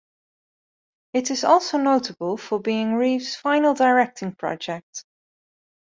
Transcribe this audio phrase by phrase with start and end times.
[1.13, 5.05] It is also notable for being Reeve's final directing project.